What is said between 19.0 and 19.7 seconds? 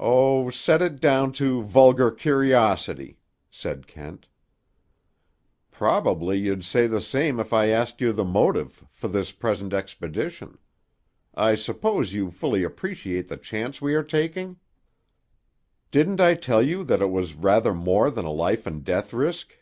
risk?"